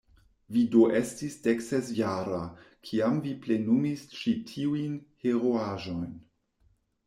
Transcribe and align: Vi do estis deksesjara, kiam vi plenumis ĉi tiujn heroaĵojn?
Vi 0.53 0.61
do 0.75 0.79
estis 0.99 1.35
deksesjara, 1.47 2.39
kiam 2.91 3.21
vi 3.27 3.35
plenumis 3.45 4.09
ĉi 4.17 4.35
tiujn 4.55 4.99
heroaĵojn? 5.27 6.13